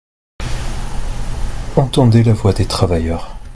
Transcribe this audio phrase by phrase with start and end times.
[1.75, 3.35] Entendez la voix des travailleurs.